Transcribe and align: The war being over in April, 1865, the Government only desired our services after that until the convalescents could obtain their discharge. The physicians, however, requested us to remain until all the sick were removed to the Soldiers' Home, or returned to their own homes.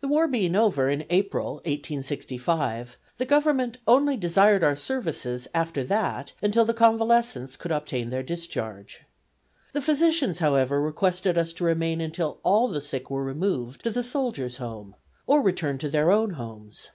The 0.00 0.08
war 0.08 0.28
being 0.28 0.54
over 0.54 0.90
in 0.90 1.06
April, 1.08 1.54
1865, 1.64 2.98
the 3.16 3.24
Government 3.24 3.78
only 3.88 4.14
desired 4.14 4.62
our 4.62 4.76
services 4.76 5.48
after 5.54 5.82
that 5.84 6.34
until 6.42 6.66
the 6.66 6.74
convalescents 6.74 7.56
could 7.56 7.72
obtain 7.72 8.10
their 8.10 8.22
discharge. 8.22 9.04
The 9.72 9.80
physicians, 9.80 10.40
however, 10.40 10.82
requested 10.82 11.38
us 11.38 11.54
to 11.54 11.64
remain 11.64 12.02
until 12.02 12.38
all 12.42 12.68
the 12.68 12.82
sick 12.82 13.08
were 13.10 13.24
removed 13.24 13.82
to 13.84 13.90
the 13.90 14.02
Soldiers' 14.02 14.58
Home, 14.58 14.94
or 15.26 15.40
returned 15.40 15.80
to 15.80 15.88
their 15.88 16.10
own 16.10 16.32
homes. 16.32 16.90